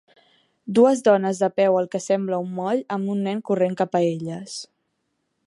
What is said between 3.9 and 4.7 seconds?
a elles.